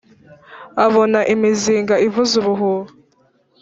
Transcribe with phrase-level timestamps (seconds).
[0.85, 2.89] Abona imizinga ivuza ubuhuha